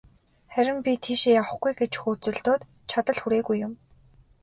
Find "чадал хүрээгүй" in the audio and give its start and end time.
2.89-3.57